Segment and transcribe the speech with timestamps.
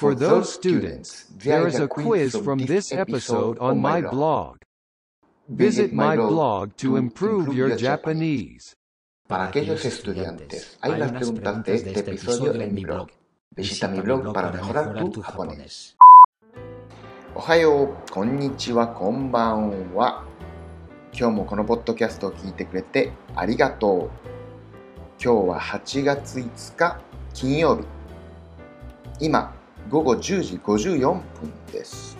[0.00, 4.56] For those students, there is a quiz from this episode on my blog.
[5.46, 8.74] Visit my blog to improve your Japanese.
[9.28, 13.10] Para aquellos estudiantes, hay unas preguntas de este episodio en mi blog.
[13.54, 15.96] Visita mi blog para mejorar tu japonés.
[17.34, 20.24] おはよう、こんにちは、こんばんは。
[21.12, 24.10] 今日もこのポッドキャストを聞いてくれてありがとう。
[25.22, 26.98] 今日は8月5日
[27.34, 27.84] 金曜日。
[29.20, 29.59] 今、
[29.90, 31.20] 午後10時54分
[31.72, 32.16] です。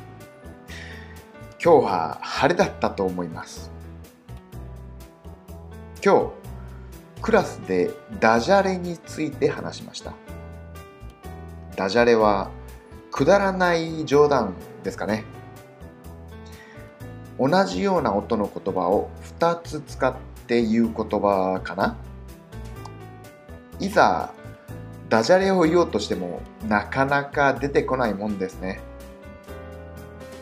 [1.62, 3.70] 今日は晴れだったと思います。
[6.04, 6.32] 今
[7.16, 10.14] 日、クラスでダジャレについて話しました。
[11.76, 12.50] ダジャレは
[13.12, 15.22] くだらない冗談ですかね。
[17.38, 20.16] 同じような音の言葉を2つ使っ
[20.48, 21.96] て言う言葉かな
[23.78, 24.34] いざ
[25.10, 28.80] ダジャレを言おうとしてもなかなか出てこないもんですね。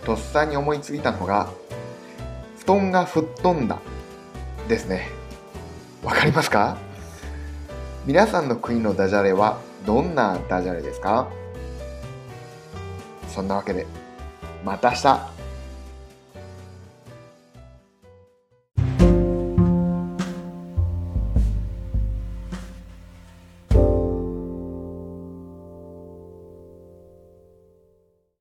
[0.04, 1.48] とっさに思いついたのが
[2.58, 3.78] 布団が吹っ飛んだ
[4.68, 5.08] ですね。
[6.04, 6.76] わかりますか？
[8.04, 11.28] 皆さんの国のダジャレはどんなダジャレですか？
[13.26, 13.86] そんなわけで
[14.66, 15.37] また明日。